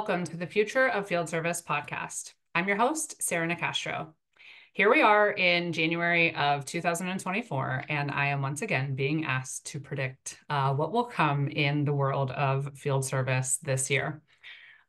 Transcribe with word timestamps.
Welcome 0.00 0.24
to 0.24 0.38
the 0.38 0.46
Future 0.46 0.88
of 0.88 1.06
Field 1.06 1.28
Service 1.28 1.60
podcast. 1.60 2.32
I'm 2.54 2.66
your 2.66 2.78
host, 2.78 3.22
Sarah 3.22 3.46
Nicastro. 3.46 4.14
Here 4.72 4.90
we 4.90 5.02
are 5.02 5.30
in 5.30 5.74
January 5.74 6.34
of 6.36 6.64
2024, 6.64 7.84
and 7.90 8.10
I 8.10 8.28
am 8.28 8.40
once 8.40 8.62
again 8.62 8.94
being 8.94 9.26
asked 9.26 9.66
to 9.66 9.78
predict 9.78 10.38
uh, 10.48 10.72
what 10.72 10.92
will 10.92 11.04
come 11.04 11.48
in 11.48 11.84
the 11.84 11.92
world 11.92 12.30
of 12.30 12.78
field 12.78 13.04
service 13.04 13.58
this 13.62 13.90
year. 13.90 14.22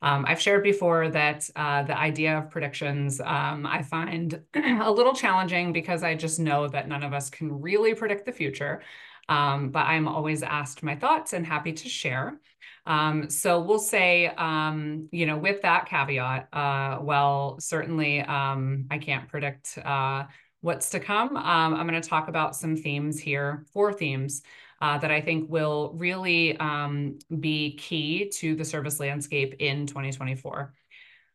Um, 0.02 0.24
I've 0.26 0.40
shared 0.40 0.64
before 0.64 1.10
that 1.10 1.50
uh, 1.58 1.84
the 1.84 1.98
idea 1.98 2.38
of 2.38 2.50
predictions 2.50 3.20
um, 3.20 3.66
I 3.66 3.82
find 3.84 4.42
a 4.56 4.90
little 4.90 5.14
challenging 5.14 5.74
because 5.74 6.04
I 6.04 6.16
just 6.16 6.40
know 6.40 6.70
that 6.70 6.88
none 6.88 7.04
of 7.04 7.12
us 7.12 7.30
can 7.30 7.60
really 7.60 7.94
predict 7.96 8.26
the 8.26 8.32
future. 8.32 8.82
Um, 9.28 9.72
but 9.72 9.86
I'm 9.88 10.08
always 10.08 10.42
asked 10.42 10.84
my 10.84 10.96
thoughts 10.96 11.34
and 11.34 11.46
happy 11.46 11.74
to 11.74 11.90
share. 11.90 12.40
Um, 12.86 13.30
so 13.30 13.62
we'll 13.62 13.80
say, 13.80 14.28
um, 14.28 15.08
you 15.12 15.26
know, 15.26 15.38
with 15.38 15.62
that 15.62 15.88
caveat, 15.88 16.48
uh, 16.52 17.00
well, 17.02 17.58
certainly 17.60 18.22
um, 18.22 18.86
I 18.90 18.98
can't 18.98 19.28
predict 19.28 19.78
uh, 19.78 20.26
what's 20.62 20.90
to 20.92 21.00
come. 21.00 21.38
Um, 21.38 21.74
I'm 21.74 21.88
going 21.88 22.02
to 22.02 22.08
talk 22.08 22.28
about 22.28 22.56
some 22.56 22.76
themes 22.76 23.20
here, 23.20 23.66
four 23.72 23.94
themes 23.94 24.42
uh, 24.82 24.98
that 24.98 25.12
I 25.12 25.22
think 25.22 25.50
will 25.50 25.94
really 25.96 26.58
um, 26.58 27.20
be 27.40 27.76
key 27.76 28.30
to 28.38 28.56
the 28.56 28.66
service 28.66 29.00
landscape 29.00 29.56
in 29.60 29.86
2024. 29.86 30.74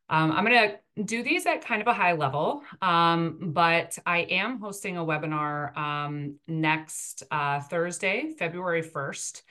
Um, 0.08 0.32
I'm 0.32 0.44
going 0.44 0.70
to 0.70 1.02
do 1.02 1.22
these 1.22 1.46
at 1.46 1.64
kind 1.64 1.82
of 1.82 1.88
a 1.88 1.92
high 1.92 2.12
level, 2.12 2.62
um, 2.80 3.52
but 3.52 3.98
I 4.06 4.18
am 4.18 4.60
hosting 4.60 4.96
a 4.96 5.04
webinar 5.04 5.76
um, 5.76 6.36
next 6.46 7.24
uh, 7.30 7.60
Thursday, 7.60 8.34
February 8.38 8.82
1st 8.82 9.42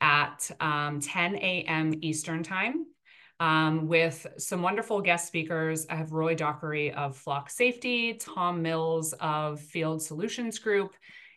at 0.00 0.50
um, 0.60 1.00
10 1.00 1.36
a.m. 1.36 1.94
Eastern 2.00 2.42
Time. 2.42 2.86
Um, 3.38 3.88
with 3.88 4.26
some 4.36 4.60
wonderful 4.60 5.00
guest 5.00 5.26
speakers. 5.26 5.86
I 5.88 5.94
have 5.94 6.12
Roy 6.12 6.34
Dockery 6.34 6.92
of 6.92 7.16
Flock 7.16 7.48
Safety, 7.48 8.12
Tom 8.12 8.60
Mills 8.60 9.14
of 9.14 9.60
Field 9.60 10.02
Solutions 10.02 10.58
Group, 10.58 10.92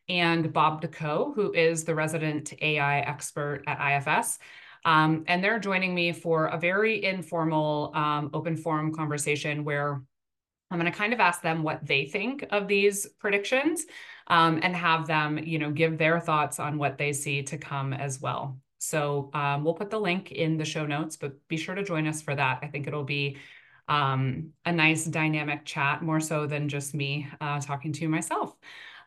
and 0.10 0.52
Bob 0.52 0.82
De 0.82 0.90
Caux, 0.90 1.34
who 1.34 1.54
is 1.54 1.86
the 1.86 1.96
resident 1.96 2.54
AI 2.62 3.00
expert 3.00 3.64
at 3.68 4.06
IFS. 4.06 4.38
Um, 4.86 5.24
and 5.28 5.42
they're 5.42 5.60
joining 5.60 5.96
me 5.96 6.12
for 6.12 6.48
a 6.48 6.60
very 6.60 7.04
informal 7.04 7.92
um, 7.96 8.30
open 8.34 8.58
forum 8.58 8.94
conversation 8.94 9.64
where 9.64 10.02
I'm 10.72 10.80
going 10.80 10.92
to 10.92 10.98
kind 10.98 11.14
of 11.14 11.20
ask 11.20 11.42
them 11.42 11.64
what 11.64 11.86
they 11.86 12.06
think 12.06 12.46
of 12.50 12.68
these 12.68 13.08
predictions 13.20 13.86
um, 14.28 14.60
and 14.62 14.76
have 14.76 15.08
them, 15.08 15.38
you 15.38 15.60
know, 15.60 15.72
give 15.72 15.98
their 15.98 16.20
thoughts 16.20 16.60
on 16.60 16.78
what 16.78 16.98
they 16.98 17.14
see 17.14 17.44
to 17.44 17.58
come 17.58 17.94
as 17.94 18.22
well. 18.22 18.60
So 18.80 19.30
um, 19.34 19.64
we'll 19.64 19.74
put 19.74 19.90
the 19.90 20.00
link 20.00 20.32
in 20.32 20.58
the 20.58 20.66
show 20.66 20.86
notes, 20.86 21.16
but 21.16 21.48
be 21.48 21.58
sure 21.58 21.76
to 21.76 21.84
join 21.84 22.08
us 22.08 22.22
for 22.22 22.36
that. 22.36 22.60
I 22.62 22.68
think 22.68 22.88
it'll 22.88 23.04
be 23.04 23.38
um, 23.88 24.52
a 24.66 24.72
nice 24.72 25.06
dynamic 25.06 25.66
chat, 25.66 26.02
more 26.02 26.20
so 26.20 26.48
than 26.48 26.70
just 26.70 26.94
me 26.94 27.28
uh, 27.40 27.60
talking 27.60 27.94
to 27.94 28.08
myself. 28.08 28.56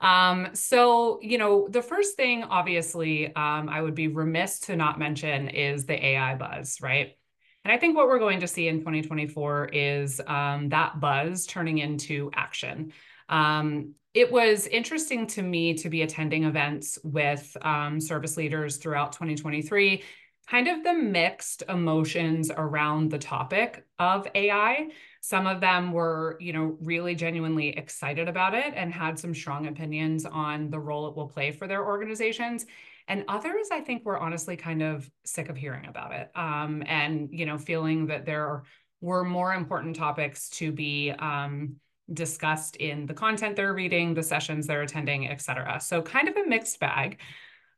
Um, 0.00 0.48
so, 0.52 1.20
you 1.22 1.38
know, 1.38 1.68
the 1.68 1.82
first 1.82 2.16
thing, 2.16 2.44
obviously, 2.44 3.34
um, 3.34 3.68
I 3.68 3.80
would 3.80 3.94
be 3.94 4.08
remiss 4.08 4.60
to 4.60 4.76
not 4.76 4.98
mention 4.98 5.48
is 5.48 5.86
the 5.86 6.04
AI 6.04 6.34
buzz, 6.34 6.78
right? 6.82 7.16
And 7.64 7.72
I 7.72 7.78
think 7.78 7.96
what 7.96 8.06
we're 8.06 8.18
going 8.18 8.40
to 8.40 8.46
see 8.46 8.68
in 8.68 8.78
2024 8.78 9.70
is 9.72 10.20
um, 10.26 10.68
that 10.68 11.00
buzz 11.00 11.46
turning 11.46 11.78
into 11.78 12.30
action. 12.34 12.92
Um, 13.28 13.94
it 14.14 14.32
was 14.32 14.66
interesting 14.66 15.26
to 15.28 15.42
me 15.42 15.74
to 15.74 15.90
be 15.90 16.02
attending 16.02 16.44
events 16.44 16.98
with 17.04 17.54
um, 17.60 18.00
service 18.00 18.36
leaders 18.36 18.78
throughout 18.78 19.12
2023 19.12 20.02
kind 20.48 20.68
of 20.68 20.84
the 20.84 20.94
mixed 20.94 21.64
emotions 21.68 22.50
around 22.56 23.10
the 23.10 23.18
topic 23.18 23.84
of 23.98 24.28
AI. 24.34 24.88
Some 25.20 25.46
of 25.46 25.60
them 25.60 25.90
were, 25.90 26.36
you 26.40 26.52
know, 26.52 26.76
really 26.80 27.14
genuinely 27.16 27.70
excited 27.70 28.28
about 28.28 28.54
it 28.54 28.72
and 28.76 28.92
had 28.92 29.18
some 29.18 29.34
strong 29.34 29.66
opinions 29.66 30.24
on 30.24 30.70
the 30.70 30.78
role 30.78 31.08
it 31.08 31.16
will 31.16 31.28
play 31.28 31.50
for 31.50 31.66
their 31.66 31.84
organizations. 31.84 32.64
And 33.08 33.24
others, 33.28 33.68
I 33.72 33.80
think, 33.80 34.04
were 34.04 34.18
honestly 34.18 34.56
kind 34.56 34.82
of 34.82 35.10
sick 35.24 35.48
of 35.48 35.56
hearing 35.56 35.86
about 35.86 36.12
it 36.12 36.30
um, 36.36 36.82
and, 36.86 37.28
you 37.32 37.46
know, 37.46 37.58
feeling 37.58 38.06
that 38.06 38.24
there 38.24 38.62
were 39.00 39.24
more 39.24 39.52
important 39.52 39.96
topics 39.96 40.48
to 40.50 40.70
be 40.70 41.10
um, 41.10 41.76
discussed 42.12 42.76
in 42.76 43.06
the 43.06 43.14
content 43.14 43.56
they're 43.56 43.74
reading, 43.74 44.14
the 44.14 44.22
sessions 44.22 44.66
they're 44.66 44.82
attending, 44.82 45.28
et 45.28 45.40
cetera. 45.40 45.80
So 45.80 46.02
kind 46.02 46.28
of 46.28 46.36
a 46.36 46.46
mixed 46.46 46.78
bag. 46.78 47.18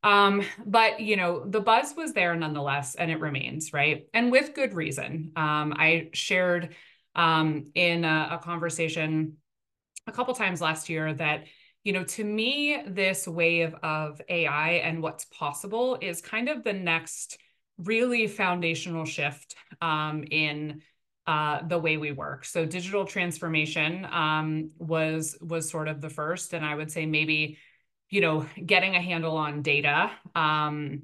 Um, 0.03 0.43
but 0.65 1.01
you 1.01 1.17
know, 1.17 1.45
the 1.45 1.61
buzz 1.61 1.95
was 1.97 2.13
there 2.13 2.35
nonetheless, 2.37 2.95
and 2.95 3.11
it 3.11 3.21
remains, 3.21 3.73
right? 3.73 4.07
And 4.15 4.31
with 4.31 4.55
good 4.55 4.75
reason. 4.75 5.33
Um, 5.35 5.75
I 5.77 6.11
shared 6.13 6.75
um, 7.15 7.71
in 7.75 8.05
a, 8.05 8.29
a 8.33 8.39
conversation 8.39 9.37
a 10.07 10.13
couple 10.13 10.35
times 10.35 10.61
last 10.61 10.89
year 10.89 11.13
that 11.15 11.45
you 11.85 11.93
know 11.93 12.05
to 12.05 12.25
me 12.25 12.83
this 12.87 13.29
wave 13.29 13.75
of 13.83 14.21
ai 14.29 14.71
and 14.71 15.03
what's 15.03 15.27
possible 15.27 15.99
is 16.01 16.21
kind 16.21 16.49
of 16.49 16.65
the 16.65 16.73
next 16.73 17.39
really 17.79 18.27
foundational 18.27 19.05
shift 19.05 19.55
um, 19.81 20.25
in 20.31 20.83
uh, 21.29 21.61
the 21.69 21.79
way 21.79 21.99
we 21.99 22.11
work. 22.11 22.47
So 22.47 22.65
digital 22.65 23.05
transformation 23.05 24.07
um, 24.11 24.71
was 24.79 25.37
was 25.43 25.69
sort 25.69 25.87
of 25.87 26.01
the 26.01 26.09
first 26.09 26.55
and 26.55 26.65
i 26.65 26.75
would 26.75 26.91
say 26.91 27.05
maybe 27.05 27.59
you 28.09 28.23
know 28.23 28.47
getting 28.65 28.97
a 28.97 29.03
handle 29.03 29.37
on 29.37 29.61
data 29.61 30.11
um, 30.35 31.03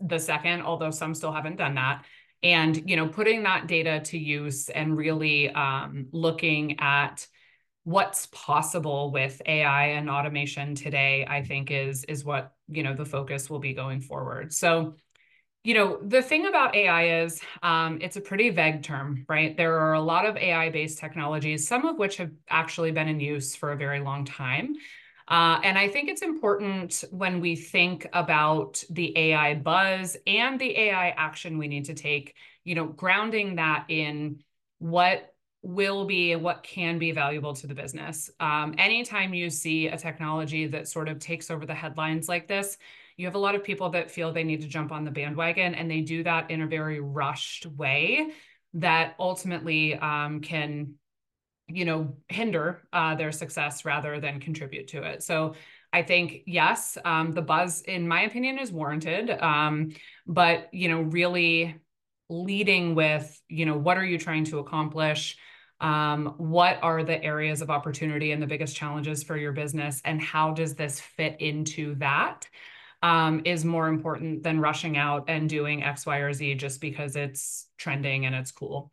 the 0.00 0.18
second 0.18 0.60
although 0.62 0.90
some 0.90 1.14
still 1.14 1.32
haven't 1.32 1.56
done 1.56 1.76
that 1.76 2.04
and 2.42 2.90
you 2.90 2.96
know 2.96 3.08
putting 3.08 3.44
that 3.44 3.66
data 3.66 4.00
to 4.00 4.18
use 4.18 4.68
and 4.68 4.94
really 4.96 5.50
um, 5.50 6.08
looking 6.12 6.78
at 6.78 7.26
what's 7.84 8.26
possible 8.26 9.12
with 9.12 9.40
ai 9.46 9.86
and 9.86 10.10
automation 10.10 10.74
today 10.74 11.24
i 11.26 11.42
think 11.42 11.70
is 11.70 12.04
is 12.04 12.22
what 12.24 12.52
you 12.68 12.82
know 12.82 12.94
the 12.94 13.04
focus 13.04 13.48
will 13.48 13.60
be 13.60 13.72
going 13.72 14.00
forward. 14.00 14.52
So 14.52 14.94
you 15.66 15.74
know 15.74 15.98
the 16.00 16.22
thing 16.22 16.46
about 16.46 16.74
ai 16.76 17.22
is 17.22 17.40
um, 17.62 17.98
it's 18.00 18.16
a 18.16 18.20
pretty 18.20 18.50
vague 18.50 18.82
term 18.82 19.24
right 19.28 19.56
there 19.56 19.78
are 19.78 19.94
a 19.94 20.00
lot 20.00 20.24
of 20.24 20.36
ai 20.36 20.70
based 20.70 20.98
technologies 20.98 21.66
some 21.66 21.84
of 21.84 21.98
which 21.98 22.16
have 22.16 22.30
actually 22.48 22.92
been 22.92 23.08
in 23.08 23.18
use 23.18 23.56
for 23.56 23.72
a 23.72 23.76
very 23.76 24.00
long 24.00 24.24
time 24.24 24.74
uh, 25.28 25.58
and 25.64 25.76
I 25.76 25.88
think 25.88 26.08
it's 26.08 26.22
important 26.22 27.02
when 27.10 27.40
we 27.40 27.56
think 27.56 28.06
about 28.12 28.84
the 28.90 29.16
AI 29.18 29.54
buzz 29.54 30.16
and 30.24 30.60
the 30.60 30.78
AI 30.78 31.08
action 31.10 31.58
we 31.58 31.66
need 31.66 31.86
to 31.86 31.94
take, 31.94 32.36
you 32.62 32.76
know, 32.76 32.86
grounding 32.86 33.56
that 33.56 33.86
in 33.88 34.40
what 34.78 35.34
will 35.62 36.04
be 36.04 36.30
and 36.30 36.44
what 36.44 36.62
can 36.62 36.98
be 36.98 37.10
valuable 37.10 37.54
to 37.54 37.66
the 37.66 37.74
business. 37.74 38.30
Um, 38.38 38.76
anytime 38.78 39.34
you 39.34 39.50
see 39.50 39.88
a 39.88 39.96
technology 39.96 40.68
that 40.68 40.86
sort 40.86 41.08
of 41.08 41.18
takes 41.18 41.50
over 41.50 41.66
the 41.66 41.74
headlines 41.74 42.28
like 42.28 42.46
this, 42.46 42.78
you 43.16 43.26
have 43.26 43.34
a 43.34 43.38
lot 43.38 43.54
of 43.54 43.64
people 43.64 43.90
that 43.90 44.10
feel 44.10 44.32
they 44.32 44.44
need 44.44 44.60
to 44.60 44.68
jump 44.68 44.92
on 44.92 45.04
the 45.04 45.10
bandwagon 45.10 45.74
and 45.74 45.90
they 45.90 46.00
do 46.00 46.22
that 46.22 46.50
in 46.50 46.62
a 46.62 46.66
very 46.66 47.00
rushed 47.00 47.66
way 47.66 48.30
that 48.74 49.14
ultimately 49.18 49.94
um, 49.94 50.40
can 50.40 50.94
you 51.68 51.84
know 51.84 52.16
hinder 52.28 52.82
uh, 52.92 53.14
their 53.14 53.32
success 53.32 53.84
rather 53.84 54.20
than 54.20 54.40
contribute 54.40 54.88
to 54.88 55.02
it. 55.02 55.22
So 55.22 55.54
i 55.92 56.02
think 56.02 56.42
yes 56.46 56.98
um, 57.04 57.32
the 57.32 57.42
buzz 57.42 57.80
in 57.82 58.08
my 58.08 58.22
opinion 58.22 58.58
is 58.58 58.72
warranted 58.72 59.30
um, 59.30 59.90
but 60.26 60.68
you 60.72 60.88
know 60.88 61.02
really 61.02 61.80
leading 62.28 62.94
with 62.94 63.40
you 63.48 63.66
know 63.66 63.76
what 63.76 63.96
are 63.96 64.04
you 64.04 64.18
trying 64.18 64.44
to 64.44 64.58
accomplish? 64.58 65.36
Um, 65.78 66.34
what 66.38 66.78
are 66.82 67.04
the 67.04 67.22
areas 67.22 67.60
of 67.60 67.68
opportunity 67.68 68.32
and 68.32 68.42
the 68.42 68.46
biggest 68.46 68.74
challenges 68.74 69.22
for 69.22 69.36
your 69.36 69.52
business 69.52 70.00
and 70.06 70.20
how 70.20 70.52
does 70.52 70.74
this 70.74 70.98
fit 70.98 71.36
into 71.40 71.96
that 71.96 72.48
um, 73.06 73.42
is 73.44 73.64
more 73.64 73.86
important 73.86 74.42
than 74.42 74.58
rushing 74.58 74.96
out 74.96 75.24
and 75.28 75.48
doing 75.48 75.84
x 75.84 76.04
y 76.04 76.18
or 76.18 76.32
z 76.32 76.54
just 76.54 76.80
because 76.80 77.14
it's 77.14 77.68
trending 77.78 78.26
and 78.26 78.34
it's 78.34 78.50
cool 78.50 78.90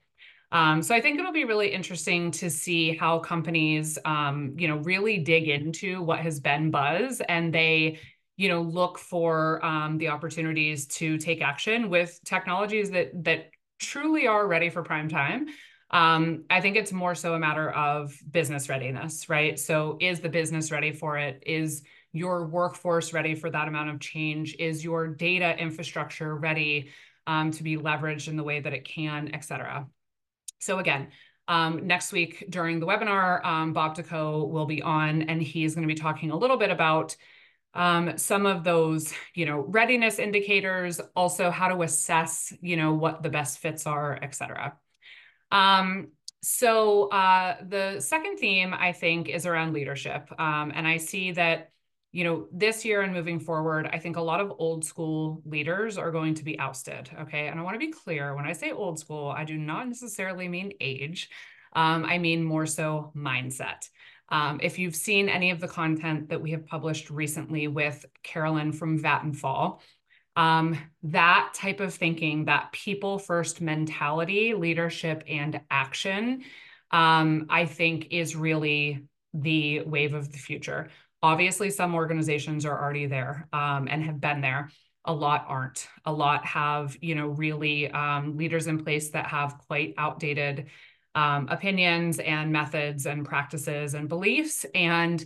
um, 0.54 0.83
so 0.83 0.94
I 0.94 1.01
think 1.01 1.18
it'll 1.18 1.33
be 1.33 1.45
really 1.45 1.74
interesting 1.74 2.30
to 2.33 2.48
see 2.48 2.95
how 2.95 3.18
companies, 3.18 3.98
um, 4.06 4.54
you 4.56 4.68
know, 4.68 4.77
really 4.77 5.18
dig 5.18 5.48
into 5.50 6.00
what 6.04 6.19
has 6.19 6.39
been 6.39 6.69
buzz 6.69 7.24
and 7.27 7.51
they, 7.51 7.98
you 8.38 8.50
know, 8.50 8.62
look 8.62 9.00
for 9.00 9.65
um, 9.65 9.98
the 9.98 10.10
opportunities 10.10 10.86
to 11.00 11.18
take 11.18 11.42
action 11.42 11.89
with 11.89 12.19
technologies 12.24 12.92
that 12.92 13.24
that 13.24 13.50
truly 13.80 14.27
are 14.27 14.45
ready 14.48 14.69
for 14.69 14.83
prime 14.83 15.09
time. 15.09 15.48
Um, 15.89 16.44
I 16.51 16.62
think 16.62 16.75
it's 16.75 16.92
more 16.92 17.16
so 17.16 17.33
a 17.33 17.39
matter 17.39 17.71
of 17.71 18.16
business 18.30 18.69
readiness, 18.69 19.30
right? 19.30 19.57
So 19.57 19.98
is 20.00 20.19
the 20.19 20.30
business 20.30 20.71
ready 20.71 20.92
for 20.92 21.18
it? 21.18 21.42
Is 21.48 21.81
your 22.13 22.45
workforce 22.48 23.12
ready 23.12 23.36
for 23.36 23.50
that 23.50 23.68
amount 23.68 23.89
of 23.89 24.00
change? 24.00 24.56
Is 24.60 24.83
your 24.83 25.07
data 25.07 25.57
infrastructure 25.57 26.36
ready 26.36 26.92
um, 27.27 27.51
to 27.51 27.63
be 27.63 27.75
leveraged 27.75 28.27
in 28.27 28.38
the 28.38 28.44
way 28.44 28.60
that 28.60 28.74
it 28.74 28.86
can, 28.86 29.33
et 29.33 29.44
cetera? 29.44 29.88
So 30.60 30.80
again, 30.80 31.10
um, 31.48 31.88
next 31.88 32.13
week 32.13 32.45
during 32.50 32.80
the 32.80 32.86
webinar, 32.86 33.44
um, 33.44 33.74
Bob 33.74 33.95
De 33.95 34.04
Caux 34.04 34.50
will 34.50 34.65
be 34.65 34.81
on, 34.81 35.24
and 35.24 35.42
he's 35.42 35.75
going 35.75 35.88
to 35.88 35.94
be 35.94 36.00
talking 36.00 36.31
a 36.31 36.38
little 36.38 36.57
bit 36.57 36.69
about 36.69 37.18
um, 37.74 38.18
some 38.18 38.45
of 38.45 38.63
those, 38.63 39.13
you 39.33 39.45
know, 39.45 39.59
readiness 39.59 40.19
indicators, 40.19 41.01
also 41.16 41.50
how 41.50 41.68
to 41.69 41.81
assess, 41.81 42.54
you 42.62 42.77
know, 42.77 42.94
what 42.94 43.24
the 43.24 43.30
best 43.30 43.57
fits 43.57 43.88
are, 43.88 44.18
et 44.21 44.36
cetera. 44.36 44.77
Um, 45.51 46.09
so 46.44 47.09
uh, 47.09 47.57
the 47.68 48.00
second 48.00 48.38
theme, 48.38 48.74
I 48.74 48.92
think, 48.92 49.27
is 49.27 49.45
around 49.45 49.74
leadership. 49.74 50.30
Um, 50.38 50.71
and 50.75 50.88
I 50.88 50.98
see 50.98 51.31
that, 51.31 51.71
you 52.13 52.24
know, 52.24 52.48
this 52.51 52.86
year 52.86 53.01
and 53.01 53.12
moving 53.12 53.39
forward, 53.39 53.89
I 53.92 53.98
think 53.98 54.18
a 54.18 54.21
lot 54.21 54.39
of 54.39 54.54
old 54.60 54.86
school 54.86 55.42
leaders 55.45 55.98
are 55.98 56.12
going 56.12 56.36
to 56.36 56.44
be 56.44 56.57
ousted. 56.60 57.10
Okay. 57.21 57.48
And 57.48 57.60
I 57.60 57.63
want 57.63 57.74
to 57.74 57.80
be 57.80 57.92
clear 57.92 58.36
when 58.36 58.45
I 58.45 58.54
say 58.54 58.71
old 58.71 59.00
school, 59.00 59.33
I 59.36 59.44
do 59.44 59.57
not 59.57 59.88
necessarily 59.88 60.48
mean 60.48 60.74
age. 60.80 61.30
Um, 61.75 62.06
I 62.06 62.19
mean 62.19 62.44
more 62.44 62.68
so 62.68 63.12
mindset. 63.18 63.89
Um, 64.30 64.60
if 64.62 64.77
you've 64.77 64.95
seen 64.95 65.27
any 65.27 65.50
of 65.50 65.60
the 65.60 65.68
content 65.68 66.30
that 66.30 66.42
we 66.42 66.51
have 66.51 66.68
published 66.68 67.10
recently 67.10 67.68
with 67.68 68.06
Carolyn 68.21 68.74
from 68.74 69.01
Vattenfall, 69.01 69.80
um, 70.36 70.77
that 71.01 71.54
type 71.56 71.80
of 71.80 71.95
thinking, 71.95 72.45
that 72.45 72.71
people 72.71 73.18
first 73.18 73.59
mentality, 73.59 74.54
leadership, 74.54 75.24
and 75.27 75.62
action, 75.71 76.44
um, 76.92 77.48
I 77.50 77.66
think 77.66 78.07
is 78.12 78.36
really 78.36 79.07
the 79.33 79.81
wave 79.81 80.13
of 80.13 80.31
the 80.31 80.38
future. 80.38 80.89
Obviously, 81.23 81.69
some 81.69 81.95
organizations 81.95 82.65
are 82.65 82.79
already 82.79 83.05
there 83.05 83.47
um, 83.53 83.87
and 83.89 84.03
have 84.03 84.19
been 84.19 84.41
there. 84.41 84.69
A 85.05 85.13
lot 85.13 85.45
aren't. 85.47 85.87
A 86.05 86.11
lot 86.11 86.45
have, 86.45 86.97
you 87.01 87.15
know, 87.15 87.27
really 87.27 87.89
um, 87.89 88.37
leaders 88.37 88.67
in 88.67 88.83
place 88.83 89.09
that 89.11 89.27
have 89.27 89.57
quite 89.67 89.93
outdated 89.97 90.67
um, 91.15 91.47
opinions 91.49 92.19
and 92.19 92.51
methods 92.51 93.05
and 93.05 93.25
practices 93.25 93.93
and 93.93 94.09
beliefs. 94.09 94.65
And 94.75 95.23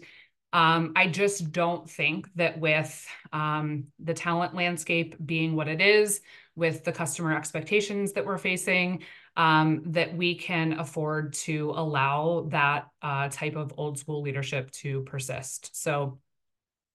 um, 0.54 0.94
I 0.96 1.08
just 1.08 1.52
don't 1.52 1.90
think 1.90 2.28
that 2.36 2.60
with 2.60 3.08
um, 3.34 3.88
the 4.00 4.14
talent 4.14 4.56
landscape 4.56 5.16
being 5.24 5.56
what 5.56 5.68
it 5.68 5.82
is, 5.82 6.22
with 6.56 6.84
the 6.84 6.92
customer 6.92 7.36
expectations 7.36 8.14
that 8.14 8.26
we're 8.26 8.38
facing, 8.38 9.04
um, 9.38 9.84
that 9.86 10.18
we 10.18 10.36
can 10.36 10.74
afford 10.80 11.34
to 11.34 11.72
allow 11.76 12.48
that 12.50 12.88
uh, 13.04 13.30
type 13.30 13.56
of 13.56 13.72
old 13.78 14.00
school 14.00 14.22
leadership 14.22 14.72
to 14.72 15.04
persist. 15.04 15.80
So, 15.82 16.20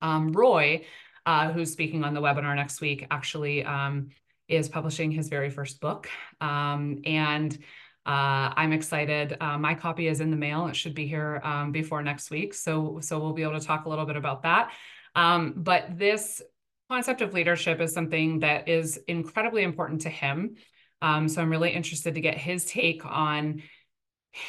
um, 0.03 0.33
Roy, 0.33 0.85
uh, 1.25 1.53
who's 1.53 1.71
speaking 1.71 2.03
on 2.03 2.15
the 2.15 2.21
webinar 2.21 2.55
next 2.57 2.81
week, 2.81 3.07
actually 3.13 3.65
um, 3.65 4.09
is 4.49 4.69
publishing 4.69 5.13
his 5.13 5.29
very 5.29 5.51
first 5.51 5.81
book. 5.81 6.09
Um, 6.41 6.99
and 7.07 7.57
uh, 8.05 8.51
I'm 8.57 8.73
excited. 8.73 9.37
Uh, 9.41 9.57
my 9.59 9.75
copy 9.75 10.09
is 10.09 10.21
in 10.21 10.33
the 10.33 10.37
mail. 10.37 10.67
It 10.67 10.75
should 10.75 10.95
be 10.95 11.07
here 11.07 11.41
um, 11.45 11.71
before 11.71 12.03
next 12.03 12.33
week. 12.33 12.55
So, 12.55 12.99
so 13.01 13.21
we'll 13.21 13.35
be 13.35 13.45
able 13.45 13.59
to 13.61 13.65
talk 13.65 13.85
a 13.85 13.89
little 13.89 14.07
bit 14.07 14.17
about 14.17 14.43
that. 14.43 14.73
Um, 15.15 15.55
but 15.57 15.97
this 15.97 16.43
concept 16.91 17.21
of 17.21 17.33
leadership 17.35 17.81
is 17.81 17.93
something 17.93 18.41
that 18.41 18.69
is 18.69 18.99
incredibly 19.07 19.63
important 19.63 20.01
to 20.01 20.09
him. 20.09 20.57
Um, 21.03 21.29
so 21.29 21.43
I'm 21.43 21.51
really 21.51 21.73
interested 21.73 22.15
to 22.15 22.21
get 22.21 22.39
his 22.39 22.65
take 22.65 23.05
on, 23.05 23.63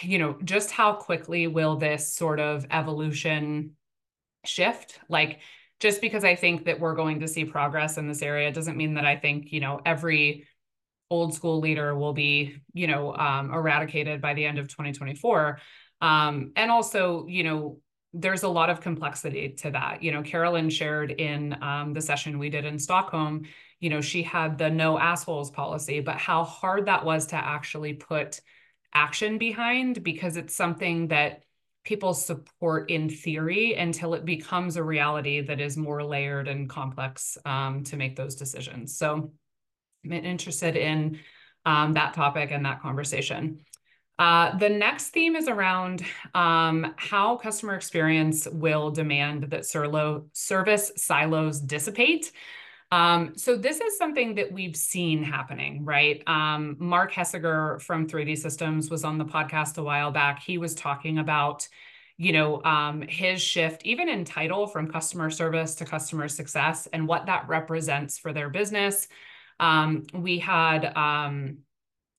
you 0.01 0.19
know, 0.19 0.37
just 0.43 0.71
how 0.71 0.93
quickly 0.93 1.47
will 1.47 1.75
this 1.75 2.13
sort 2.13 2.39
of 2.39 2.65
evolution 2.71 3.71
shift? 4.45 4.99
Like, 5.09 5.39
just 5.79 5.99
because 5.99 6.23
I 6.23 6.35
think 6.35 6.65
that 6.65 6.79
we're 6.79 6.95
going 6.95 7.19
to 7.21 7.27
see 7.27 7.43
progress 7.43 7.97
in 7.97 8.07
this 8.07 8.21
area 8.21 8.51
doesn't 8.51 8.77
mean 8.77 8.93
that 8.93 9.05
I 9.05 9.17
think, 9.17 9.51
you 9.51 9.59
know, 9.59 9.81
every 9.85 10.47
old 11.09 11.33
school 11.33 11.59
leader 11.59 11.95
will 11.95 12.13
be, 12.13 12.61
you 12.73 12.87
know, 12.87 13.13
um, 13.15 13.51
eradicated 13.51 14.21
by 14.21 14.33
the 14.33 14.45
end 14.45 14.59
of 14.59 14.67
2024. 14.67 15.59
Um, 16.01 16.51
and 16.55 16.71
also, 16.71 17.25
you 17.27 17.43
know, 17.43 17.79
there's 18.13 18.43
a 18.43 18.47
lot 18.47 18.69
of 18.69 18.79
complexity 18.79 19.49
to 19.49 19.71
that. 19.71 20.03
You 20.03 20.11
know, 20.11 20.21
Carolyn 20.21 20.69
shared 20.69 21.11
in 21.11 21.61
um, 21.63 21.93
the 21.93 22.01
session 22.01 22.37
we 22.37 22.49
did 22.49 22.65
in 22.65 22.77
Stockholm, 22.77 23.45
you 23.79 23.89
know, 23.89 24.01
she 24.01 24.23
had 24.23 24.57
the 24.57 24.69
no 24.69 24.99
assholes 24.99 25.49
policy, 25.49 25.99
but 25.99 26.17
how 26.17 26.43
hard 26.43 26.85
that 26.85 27.03
was 27.03 27.27
to 27.27 27.35
actually 27.35 27.93
put 27.93 28.39
action 28.93 29.37
behind 29.37 30.03
because 30.03 30.37
it's 30.37 30.55
something 30.55 31.07
that 31.07 31.43
people 31.83 32.13
support 32.13 32.89
in 32.89 33.09
theory 33.09 33.73
until 33.73 34.13
it 34.13 34.23
becomes 34.23 34.77
a 34.77 34.83
reality 34.83 35.41
that 35.41 35.59
is 35.59 35.75
more 35.75 36.03
layered 36.03 36.47
and 36.47 36.69
complex 36.69 37.37
um, 37.45 37.83
to 37.83 37.97
make 37.97 38.15
those 38.15 38.35
decisions. 38.35 38.95
So, 38.95 39.31
I'm 40.05 40.11
interested 40.11 40.75
in 40.75 41.19
um, 41.65 41.93
that 41.93 42.13
topic 42.13 42.51
and 42.51 42.65
that 42.65 42.81
conversation. 42.81 43.61
Uh, 44.19 44.55
the 44.57 44.69
next 44.69 45.09
theme 45.09 45.35
is 45.35 45.47
around 45.47 46.03
um, 46.35 46.93
how 46.97 47.35
customer 47.37 47.75
experience 47.75 48.47
will 48.47 48.91
demand 48.91 49.43
that 49.49 49.65
service 49.65 50.91
silos 50.95 51.59
dissipate. 51.59 52.31
Um, 52.91 53.33
so 53.35 53.57
this 53.57 53.81
is 53.81 53.97
something 53.97 54.35
that 54.35 54.51
we've 54.51 54.75
seen 54.75 55.23
happening, 55.23 55.83
right? 55.83 56.21
Um, 56.27 56.75
Mark 56.77 57.11
Hessiger 57.11 57.81
from 57.81 58.07
3D 58.07 58.37
Systems 58.37 58.91
was 58.91 59.03
on 59.03 59.17
the 59.17 59.25
podcast 59.25 59.79
a 59.79 59.83
while 59.83 60.11
back. 60.11 60.43
He 60.43 60.59
was 60.59 60.75
talking 60.75 61.17
about, 61.17 61.67
you 62.17 62.33
know, 62.33 62.61
um, 62.63 63.01
his 63.01 63.41
shift, 63.41 63.83
even 63.83 64.09
in 64.09 64.25
title 64.25 64.67
from 64.67 64.91
customer 64.91 65.31
service 65.31 65.73
to 65.75 65.85
customer 65.85 66.27
success 66.27 66.87
and 66.93 67.07
what 67.07 67.25
that 67.25 67.47
represents 67.47 68.19
for 68.19 68.31
their 68.31 68.51
business. 68.51 69.07
Um, 69.59 70.05
we 70.13 70.37
had 70.37 70.95
um, 70.95 71.57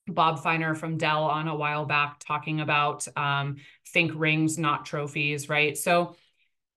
Bob 0.06 0.42
Feiner 0.42 0.74
from 0.74 0.98
Dell 0.98 1.24
on 1.24 1.48
a 1.48 1.56
while 1.56 1.86
back 1.86 2.18
talking 2.20 2.60
about 2.60 3.06
um, 3.16 3.56
think 3.88 4.12
rings, 4.14 4.58
not 4.58 4.84
trophies, 4.84 5.48
right? 5.48 5.76
So 5.76 6.16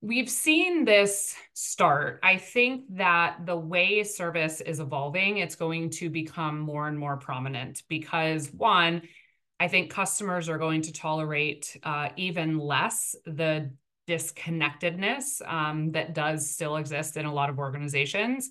we've 0.02 0.30
seen 0.30 0.86
this 0.86 1.36
start. 1.54 2.20
I 2.24 2.38
think 2.38 2.86
that 2.92 3.46
the 3.46 3.58
way 3.58 4.04
service 4.04 4.62
is 4.62 4.80
evolving, 4.80 5.38
it's 5.38 5.56
going 5.56 5.90
to 5.92 6.10
become 6.10 6.60
more 6.60 6.88
and 6.88 6.98
more 6.98 7.18
prominent 7.18 7.84
because 7.88 8.52
one, 8.54 9.02
I 9.60 9.68
think 9.68 9.92
customers 9.92 10.50
are 10.50 10.60
going 10.60 10.84
to 10.84 10.94
tolerate 10.94 11.78
uh, 11.84 12.10
even 12.16 12.60
less 12.60 13.16
the 13.26 13.72
disconnectedness 14.08 15.42
um, 15.46 15.92
that 15.92 16.14
does 16.14 16.50
still 16.50 16.78
exist 16.78 17.18
in 17.18 17.26
a 17.26 17.34
lot 17.34 17.50
of 17.50 17.60
organizations. 17.60 18.50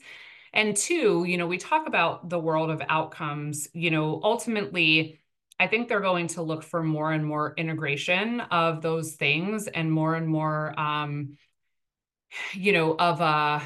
And 0.57 0.75
two, 0.75 1.25
you 1.29 1.37
know, 1.37 1.47
we 1.47 1.59
talk 1.59 1.87
about 1.87 2.31
the 2.31 2.39
world 2.39 2.71
of 2.71 2.81
outcomes, 2.89 3.69
you 3.75 3.91
know, 3.91 4.23
ultimately, 4.25 5.21
I 5.61 5.67
think 5.67 5.87
they're 5.87 6.01
going 6.01 6.29
to 6.29 6.41
look 6.41 6.63
for 6.63 6.83
more 6.83 7.13
and 7.13 7.27
more 7.27 7.53
integration 7.59 8.41
of 8.41 8.81
those 8.81 9.13
things 9.13 9.67
and 9.69 9.93
more 9.93 10.15
and 10.15 10.27
more, 10.27 10.73
um, 10.81 11.37
you 12.55 12.73
know, 12.73 12.97
of 12.97 13.21
a, 13.21 13.63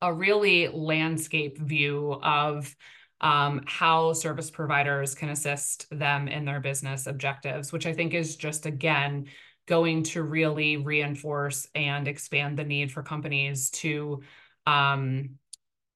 a 0.00 0.12
really 0.12 0.66
landscape 0.66 1.58
view 1.60 2.18
of 2.20 2.74
um, 3.20 3.62
how 3.66 4.12
service 4.12 4.50
providers 4.50 5.14
can 5.14 5.28
assist 5.28 5.86
them 5.96 6.26
in 6.26 6.44
their 6.44 6.58
business 6.58 7.06
objectives, 7.06 7.72
which 7.72 7.86
I 7.86 7.92
think 7.92 8.14
is 8.14 8.34
just, 8.34 8.66
again, 8.66 9.26
going 9.66 10.02
to 10.02 10.24
really 10.24 10.76
reinforce 10.76 11.68
and 11.72 12.08
expand 12.08 12.58
the 12.58 12.64
need 12.64 12.90
for 12.90 13.04
companies 13.04 13.70
to 13.70 14.22
um, 14.66 15.38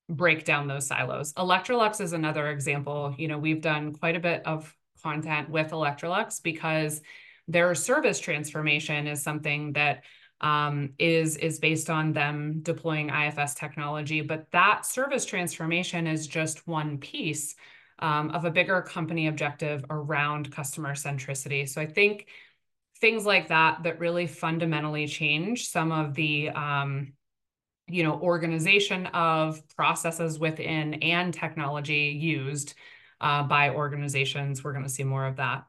break 0.08 0.44
down 0.44 0.66
those 0.66 0.86
silos. 0.86 1.32
Electrolux 1.34 2.00
is 2.00 2.12
another 2.12 2.48
example. 2.48 3.14
You 3.18 3.28
know, 3.28 3.38
we've 3.38 3.60
done 3.60 3.92
quite 3.94 4.16
a 4.16 4.20
bit 4.20 4.46
of 4.46 4.74
content 5.02 5.50
with 5.50 5.70
Electrolux 5.70 6.42
because 6.42 7.00
their 7.48 7.74
service 7.74 8.18
transformation 8.18 9.06
is 9.06 9.22
something 9.22 9.72
that 9.74 10.04
um, 10.40 10.90
is 10.98 11.36
is 11.38 11.58
based 11.58 11.88
on 11.88 12.12
them 12.12 12.60
deploying 12.62 13.08
IFS 13.08 13.54
technology. 13.54 14.20
But 14.20 14.50
that 14.52 14.84
service 14.84 15.24
transformation 15.24 16.06
is 16.06 16.26
just 16.26 16.66
one 16.66 16.98
piece 16.98 17.54
um, 17.98 18.30
of 18.30 18.44
a 18.44 18.50
bigger 18.50 18.82
company 18.82 19.28
objective 19.28 19.84
around 19.88 20.52
customer 20.52 20.94
centricity. 20.94 21.66
So 21.68 21.80
I 21.80 21.86
think 21.86 22.26
things 23.00 23.24
like 23.24 23.48
that 23.48 23.82
that 23.84 23.98
really 23.98 24.26
fundamentally 24.26 25.06
change 25.06 25.68
some 25.68 25.92
of 25.92 26.14
the 26.14 26.50
um, 26.50 27.14
you 27.88 28.02
know, 28.02 28.14
organization 28.20 29.06
of 29.06 29.62
processes 29.76 30.38
within 30.38 30.94
and 30.94 31.32
technology 31.32 32.18
used 32.18 32.74
uh, 33.20 33.42
by 33.44 33.70
organizations. 33.70 34.64
We're 34.64 34.72
going 34.72 34.84
to 34.84 34.90
see 34.90 35.04
more 35.04 35.26
of 35.26 35.36
that. 35.36 35.64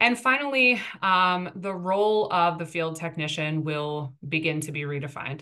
And 0.00 0.16
finally, 0.16 0.80
um, 1.02 1.50
the 1.56 1.74
role 1.74 2.32
of 2.32 2.58
the 2.58 2.66
field 2.66 2.96
technician 2.96 3.64
will 3.64 4.14
begin 4.26 4.60
to 4.62 4.72
be 4.72 4.82
redefined. 4.82 5.40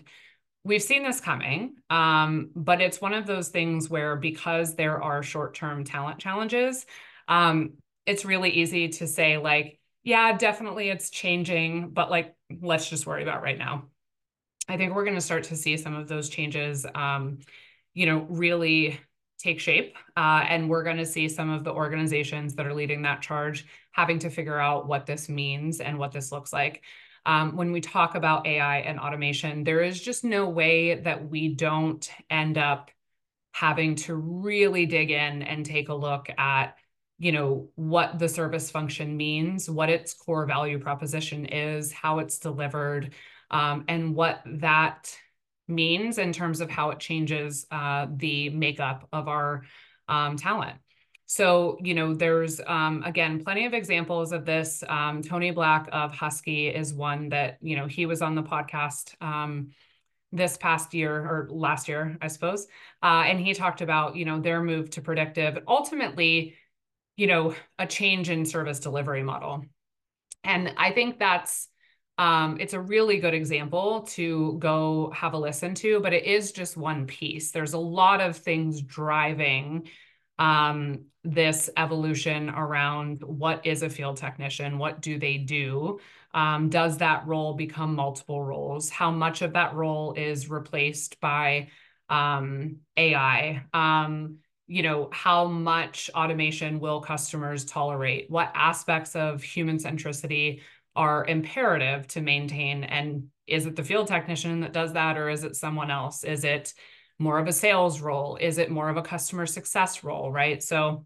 We've 0.63 0.81
seen 0.81 1.03
this 1.03 1.21
coming, 1.21 1.75
um, 1.89 2.49
but 2.55 2.81
it's 2.81 2.99
one 2.99 3.13
of 3.13 3.27
those 3.27 3.49
things 3.49 3.89
where 3.89 4.15
because 4.15 4.75
there 4.75 5.01
are 5.01 5.21
short-term 5.21 5.83
talent 5.83 6.19
challenges, 6.19 6.85
um, 7.27 7.73
it's 8.05 8.25
really 8.25 8.49
easy 8.49 8.89
to 8.89 9.07
say 9.07 9.37
like, 9.37 9.79
yeah, 10.03 10.35
definitely 10.35 10.89
it's 10.89 11.09
changing, 11.09 11.89
but 11.91 12.09
like, 12.09 12.35
let's 12.61 12.89
just 12.89 13.05
worry 13.05 13.23
about 13.23 13.43
right 13.43 13.57
now. 13.57 13.85
I 14.67 14.77
think 14.77 14.93
we're 14.93 15.03
going 15.05 15.15
to 15.15 15.21
start 15.21 15.45
to 15.45 15.55
see 15.55 15.77
some 15.77 15.95
of 15.95 16.07
those 16.07 16.29
changes, 16.29 16.85
um, 16.95 17.39
you 17.93 18.05
know, 18.05 18.25
really 18.29 18.99
take 19.39 19.59
shape. 19.59 19.95
Uh, 20.15 20.45
and 20.47 20.69
we're 20.69 20.83
going 20.83 20.97
to 20.97 21.05
see 21.05 21.29
some 21.29 21.49
of 21.49 21.63
the 21.63 21.71
organizations 21.71 22.55
that 22.55 22.65
are 22.67 22.73
leading 22.73 23.03
that 23.03 23.21
charge 23.21 23.65
having 23.91 24.19
to 24.19 24.29
figure 24.29 24.59
out 24.59 24.87
what 24.87 25.05
this 25.05 25.29
means 25.29 25.79
and 25.79 25.97
what 25.97 26.11
this 26.11 26.31
looks 26.31 26.51
like. 26.53 26.83
um, 27.25 27.55
when 27.57 27.71
we 27.73 27.81
talk 27.81 28.15
about 28.15 28.47
AI 28.47 28.79
and 28.79 28.99
automation, 28.99 29.63
there 29.63 29.81
is 29.81 30.01
just 30.01 30.23
no 30.23 30.47
way 30.49 30.95
that 30.95 31.29
we 31.29 31.49
don't 31.55 32.09
end 32.29 32.57
up 32.57 32.89
having 33.51 33.95
to 33.95 34.15
really 34.15 34.85
dig 34.85 35.11
in 35.11 35.41
and 35.43 35.65
take 35.65 35.89
a 35.89 35.93
look 35.93 36.29
at 36.37 36.77
you 37.19 37.31
know 37.31 37.69
what 37.75 38.19
the 38.19 38.29
service 38.29 38.69
function 38.69 39.17
means 39.17 39.69
what 39.69 39.89
its 39.89 40.13
core 40.13 40.45
value 40.45 40.79
proposition 40.79 41.45
is 41.45 41.91
how 41.91 42.19
it's 42.19 42.37
delivered 42.37 43.13
um, 43.49 43.85
and 43.87 44.15
what 44.15 44.41
that 44.45 45.17
means 45.67 46.17
in 46.17 46.31
terms 46.31 46.61
of 46.61 46.69
how 46.69 46.91
it 46.91 46.99
changes 46.99 47.65
uh, 47.71 48.07
the 48.15 48.49
makeup 48.49 49.07
of 49.11 49.27
our 49.27 49.63
um, 50.07 50.37
talent. 50.37 50.77
So 51.25 51.77
you 51.81 51.93
know 51.93 52.13
there's 52.13 52.61
um, 52.65 53.03
again 53.03 53.43
plenty 53.43 53.65
of 53.65 53.73
examples 53.73 54.31
of 54.31 54.45
this. 54.45 54.83
Um, 54.87 55.21
tony 55.21 55.51
black 55.51 55.89
of 55.91 56.13
husky 56.13 56.67
is 56.67 56.93
one 56.93 57.29
that 57.29 57.57
you 57.61 57.75
know 57.75 57.87
he 57.87 58.05
was 58.05 58.21
on 58.21 58.35
the 58.35 58.43
podcast 58.43 59.21
um, 59.21 59.71
this 60.31 60.57
past 60.57 60.93
year 60.93 61.13
or 61.13 61.47
last 61.49 61.87
year, 61.87 62.17
I 62.21 62.27
suppose. 62.27 62.67
Uh, 63.01 63.23
and 63.25 63.39
he 63.39 63.53
talked 63.53 63.81
about, 63.81 64.15
you 64.15 64.25
know, 64.25 64.39
their 64.39 64.61
move 64.61 64.89
to 64.91 65.01
predictive, 65.01 65.59
ultimately, 65.67 66.55
you 67.17 67.27
know, 67.27 67.53
a 67.77 67.85
change 67.85 68.29
in 68.29 68.45
service 68.45 68.79
delivery 68.79 69.23
model. 69.23 69.65
And 70.43 70.73
I 70.77 70.91
think 70.91 71.19
that's 71.19 71.67
um, 72.19 72.57
it's 72.59 72.73
a 72.73 72.79
really 72.79 73.19
good 73.19 73.35
example 73.35 74.01
to 74.13 74.57
go 74.59 75.11
have 75.15 75.33
a 75.33 75.37
listen 75.37 75.75
to, 75.75 75.99
but 75.99 76.13
it 76.13 76.25
is 76.25 76.51
just 76.51 76.75
one 76.75 77.05
piece. 77.05 77.51
There's 77.51 77.73
a 77.73 77.79
lot 77.79 78.21
of 78.21 78.37
things 78.37 78.81
driving 78.81 79.87
um, 80.39 81.05
this 81.23 81.69
evolution 81.77 82.49
around 82.49 83.23
what 83.23 83.65
is 83.67 83.83
a 83.83 83.89
field 83.89 84.17
technician, 84.17 84.77
what 84.79 85.01
do 85.01 85.19
they 85.19 85.37
do, 85.37 85.99
um, 86.33 86.69
does 86.69 86.97
that 86.99 87.25
role 87.25 87.53
become 87.53 87.95
multiple 87.95 88.43
roles? 88.43 88.89
How 88.89 89.11
much 89.11 89.41
of 89.41 89.53
that 89.53 89.73
role 89.73 90.13
is 90.13 90.49
replaced 90.49 91.19
by 91.19 91.69
um, 92.09 92.77
AI? 92.95 93.63
You 94.67 94.83
know, 94.83 95.09
how 95.11 95.45
much 95.45 96.09
automation 96.13 96.79
will 96.79 97.01
customers 97.01 97.63
tolerate? 97.65 98.29
What 98.29 98.51
aspects 98.53 99.15
of 99.15 99.41
human 99.41 99.77
centricity 99.77 100.61
are 100.95 101.25
imperative 101.25 102.07
to 102.09 102.21
maintain? 102.21 102.83
And 102.83 103.27
is 103.45 103.65
it 103.65 103.75
the 103.75 103.83
field 103.83 104.07
technician 104.07 104.59
that 104.61 104.73
does 104.73 104.93
that, 104.93 105.17
or 105.17 105.29
is 105.29 105.43
it 105.43 105.55
someone 105.55 105.89
else? 105.89 106.23
Is 106.23 106.43
it 106.43 106.73
more 107.17 107.39
of 107.39 107.47
a 107.47 107.53
sales 107.53 108.01
role? 108.01 108.37
Is 108.39 108.57
it 108.57 108.69
more 108.69 108.89
of 108.89 108.97
a 108.97 109.01
customer 109.01 109.45
success 109.45 110.03
role? 110.03 110.31
Right. 110.31 110.61
So 110.61 111.05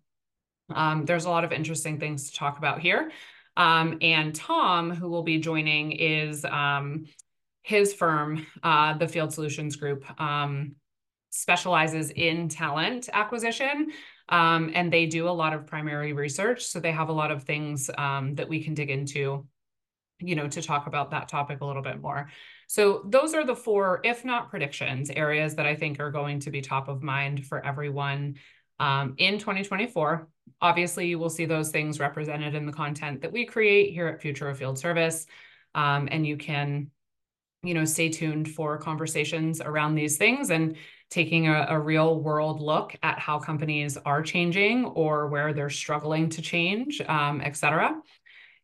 um, 0.74 1.06
there's 1.06 1.26
a 1.26 1.30
lot 1.30 1.44
of 1.44 1.52
interesting 1.52 2.00
things 2.00 2.32
to 2.32 2.38
talk 2.38 2.58
about 2.58 2.80
here. 2.80 3.12
Um, 3.58 3.98
and 4.02 4.34
Tom, 4.34 4.92
who 4.92 5.10
will 5.10 5.24
be 5.24 5.38
joining, 5.38 5.92
is 5.92 6.46
um, 6.46 7.06
his 7.64 7.94
firm, 7.94 8.48
uh, 8.64 8.98
the 8.98 9.08
Field 9.08 9.34
Solutions 9.34 9.76
Group, 9.76 10.04
um, 10.20 10.76
specializes 11.32 12.12
in 12.12 12.48
talent 12.48 13.10
acquisition. 13.12 13.92
Um, 14.30 14.72
and 14.74 14.94
they 14.94 15.08
do 15.08 15.28
a 15.28 15.32
lot 15.32 15.54
of 15.54 15.66
primary 15.66 16.14
research. 16.14 16.66
So 16.66 16.80
they 16.80 16.92
have 16.92 17.10
a 17.10 17.14
lot 17.14 17.32
of 17.32 17.44
things 17.44 17.90
um, 17.98 18.36
that 18.36 18.48
we 18.48 18.64
can 18.64 18.74
dig 18.74 18.90
into, 18.90 19.46
you 20.20 20.36
know, 20.36 20.48
to 20.48 20.62
talk 20.62 20.88
about 20.88 21.12
that 21.12 21.28
topic 21.28 21.60
a 21.62 21.66
little 21.66 21.82
bit 21.82 22.00
more. 22.00 22.30
So 22.68 23.04
those 23.06 23.34
are 23.34 23.46
the 23.46 23.56
four, 23.56 24.00
if 24.06 24.24
not 24.24 24.50
predictions, 24.50 25.10
areas 25.10 25.56
that 25.56 25.66
I 25.66 25.76
think 25.76 26.00
are 26.00 26.12
going 26.12 26.40
to 26.42 26.52
be 26.52 26.62
top 26.62 26.88
of 26.88 27.04
mind 27.04 27.46
for 27.46 27.66
everyone 27.66 28.36
um, 28.80 29.16
in 29.18 29.38
2024. 29.38 30.28
Obviously, 30.62 31.08
you 31.08 31.20
will 31.20 31.30
see 31.30 31.46
those 31.46 31.70
things 31.70 32.00
represented 32.00 32.56
in 32.56 32.66
the 32.66 32.72
content 32.72 33.22
that 33.22 33.32
we 33.34 33.46
create 33.46 33.94
here 33.94 34.08
at 34.08 34.22
Future 34.22 34.48
of 34.48 34.58
Field 34.58 34.80
Service. 34.80 35.26
Um, 35.76 36.08
and 36.12 36.26
you 36.26 36.38
can, 36.38 36.92
you 37.64 37.74
know, 37.74 37.86
stay 37.86 38.10
tuned 38.10 38.50
for 38.50 38.78
conversations 38.78 39.60
around 39.60 39.96
these 39.96 40.18
things 40.18 40.50
and 40.50 40.78
taking 41.12 41.48
a, 41.48 41.68
a 41.70 41.80
real 41.80 42.20
world 42.20 42.62
look 42.62 42.96
at 43.04 43.20
how 43.20 43.38
companies 43.38 43.98
are 43.98 44.24
changing 44.24 44.86
or 44.86 45.28
where 45.28 45.54
they're 45.54 45.70
struggling 45.70 46.30
to 46.30 46.42
change, 46.42 47.02
um, 47.02 47.42
et 47.44 47.56
cetera. 47.56 47.94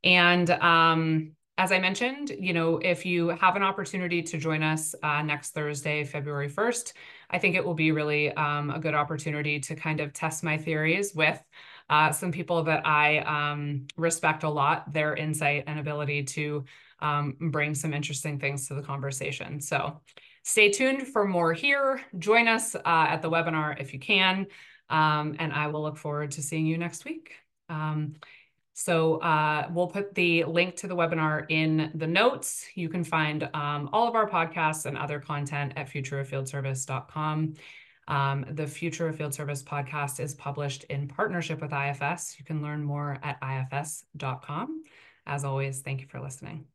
And 0.04 0.50
um, 0.50 1.34
as 1.58 1.72
I 1.72 1.80
mentioned, 1.80 2.32
you 2.40 2.54
know, 2.54 2.78
if 2.78 3.06
you 3.06 3.30
have 3.30 3.56
an 3.56 3.64
opportunity 3.64 4.22
to 4.22 4.38
join 4.38 4.64
us 4.64 4.96
uh, 5.04 5.22
next 5.24 5.52
Thursday, 5.52 6.06
February 6.06 6.50
1st, 6.50 6.94
I 7.30 7.40
think 7.40 7.56
it 7.56 7.66
will 7.66 7.74
be 7.74 7.92
really 7.92 8.32
um, 8.34 8.70
a 8.70 8.80
good 8.80 8.94
opportunity 8.94 9.60
to 9.62 9.76
kind 9.76 10.00
of 10.00 10.14
test 10.14 10.44
my 10.44 10.58
theories 10.58 11.14
with 11.14 11.42
uh, 11.90 12.12
some 12.12 12.32
people 12.32 12.64
that 12.64 12.86
I 12.86 13.20
um, 13.20 13.88
respect 13.98 14.44
a 14.44 14.50
lot, 14.50 14.94
their 14.94 15.16
insight 15.16 15.64
and 15.68 15.80
ability 15.80 16.24
to 16.24 16.66
um, 17.00 17.36
bring 17.40 17.76
some 17.76 17.94
interesting 17.94 18.40
things 18.40 18.68
to 18.68 18.76
the 18.76 18.82
conversation. 18.82 19.60
So 19.60 20.02
stay 20.48 20.72
tuned 20.72 21.06
for 21.06 21.28
more 21.28 21.52
here. 21.52 22.00
Join 22.18 22.48
us 22.48 22.74
uh, 22.74 22.82
at 22.86 23.22
the 23.22 23.30
webinar 23.30 23.80
if 23.82 23.94
you 23.94 24.00
can, 24.00 24.48
um, 24.90 25.36
and 25.40 25.52
I 25.52 25.68
will 25.68 25.82
look 25.82 25.98
forward 25.98 26.32
to 26.32 26.42
seeing 26.42 26.66
you 26.66 26.78
next 26.78 27.04
week. 27.04 27.34
Um, 27.68 28.16
so 28.74 29.18
uh, 29.18 29.68
we'll 29.74 29.88
put 29.88 30.16
the 30.16 30.46
link 30.46 30.78
to 30.78 30.88
the 30.88 30.96
webinar 30.96 31.46
in 31.50 31.92
the 31.96 32.08
notes. 32.08 32.66
You 32.76 32.88
can 32.88 33.04
find 33.04 33.50
um, 33.54 33.90
all 33.92 34.08
of 34.08 34.16
our 34.16 34.30
podcasts 34.30 34.86
and 34.86 34.98
other 34.98 35.20
content 35.20 35.74
at 35.76 35.90
futureoffieldservice.com. 35.90 37.56
Um, 38.08 38.46
the 38.50 38.68
Future 38.68 39.10
of 39.10 39.18
Field 39.18 39.34
Service 39.34 39.64
podcast 39.64 40.22
is 40.22 40.34
published 40.34 40.86
in 40.86 41.10
partnership 41.10 41.60
with 41.60 41.74
IFS. 41.74 42.40
You 42.40 42.46
can 42.46 42.62
learn 42.62 42.84
more 42.84 43.20
at 43.22 43.38
ifs.com. 43.44 44.84
As 45.26 45.44
always, 45.44 45.82
thank 45.82 46.00
you 46.00 46.08
for 46.08 46.22
listening. 46.22 46.68